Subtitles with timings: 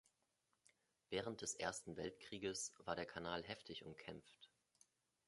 [1.11, 4.49] Während des Ersten Weltkrieges war der Kanal heftig umkämpft.